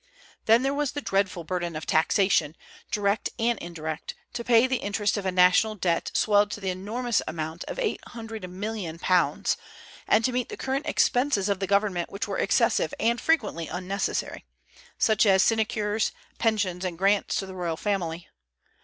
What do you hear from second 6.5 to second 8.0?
to the enormous amount of